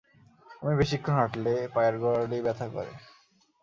[0.61, 2.93] আমি বেশিক্ষণ হাঁটলে পায়ের গোরালি ব্যথা করে।